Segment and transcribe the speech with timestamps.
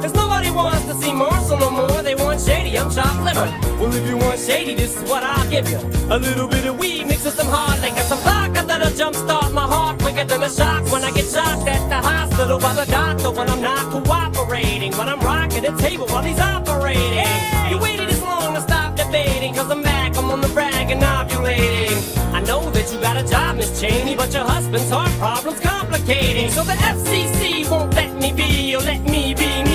[0.00, 2.02] Cause nobody wants to see Marshall no more.
[2.02, 3.48] They want shady, I'm chopped liver.
[3.78, 5.78] Well, if you want shady, this is what I'll give you.
[6.10, 9.66] A little bit of weed mixed with some hard liquor, some vodka that'll jumpstart my
[9.66, 13.30] heart quicker than a shock when I get shocked at the hospital by the doctor
[13.30, 14.92] when I'm not cooperating.
[14.96, 17.26] When I'm rocking the table while he's operating.
[17.70, 21.02] You waited this long to stop debating, cause I'm back, I'm on the rag and
[21.02, 22.00] ovulating.
[22.34, 26.50] I know that you got a job, Miss Cheney, but your husband's heart problem's complicating.
[26.50, 29.71] So the FCC won't let me be, or let me be me,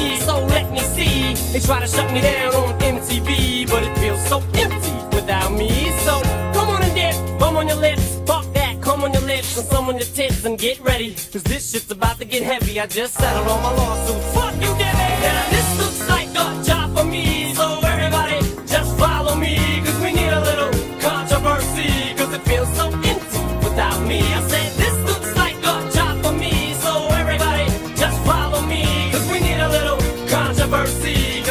[1.52, 5.92] They try to shut me down on MTV, but it feels so empty without me.
[6.06, 6.22] So
[6.54, 9.68] come on and dip, bum on your lips, fuck that, come on your lips, and
[9.68, 11.12] some on your tits, and get ready.
[11.32, 12.80] Cause this shit's about to get heavy.
[12.80, 14.34] I just settled all my lawsuits.
[14.34, 15.22] Fuck you, Debbie!
[15.24, 16.17] Now this looks like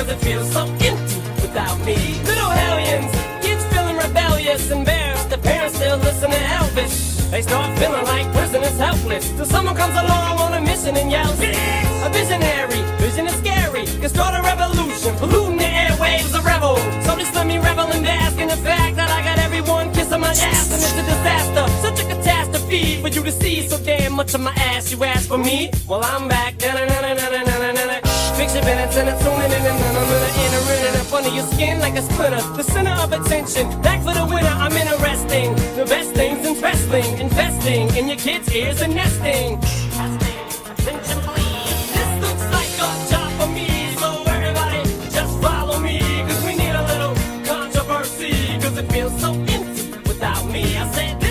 [0.06, 1.96] cause it feels so empty without me.
[2.22, 3.10] Little hellions,
[3.42, 7.30] kids feeling rebellious, embarrassed, the parents still listen to Elvis.
[7.30, 11.38] They start feeling like prisoners helpless, till someone comes along on a mission and yells,
[11.40, 16.76] a visionary, vision is scary, can start a revolution, polluting the airwaves, a rebel.
[17.02, 20.20] So just let me revel and bask in the fact that I got everyone kissing
[20.20, 24.12] my ass, and it's a disaster, such a catastrophe for you to see so damn
[24.12, 24.92] much of my ass.
[24.92, 26.58] You ask for me, well I'm back.
[26.58, 27.55] Da-na-na-na-na-na-na-na.
[27.55, 27.55] Fix
[28.36, 31.12] Fix your balance and a tuning in and then I'm gonna enter in and up
[31.12, 32.42] under your skin like a splinter.
[32.54, 35.54] The center of attention, back for the winner, I'm interesting.
[35.74, 39.58] The best things in wrestling, investing in your kids' ears and nesting.
[39.60, 41.16] This
[42.20, 45.98] looks like a job for me, so everybody just follow me.
[46.44, 47.14] We need a little
[47.46, 50.76] controversy, it feels so empty without me.
[50.76, 51.25] I said